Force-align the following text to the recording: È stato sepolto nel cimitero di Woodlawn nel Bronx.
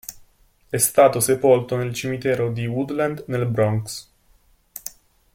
È 0.67 0.77
stato 0.77 1.19
sepolto 1.19 1.75
nel 1.77 1.93
cimitero 1.93 2.51
di 2.51 2.65
Woodlawn 2.65 3.23
nel 3.27 3.45
Bronx. 3.45 4.09